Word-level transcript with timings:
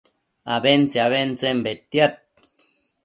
abentse-abentsen 0.53 1.57
bedbantiad 1.65 2.13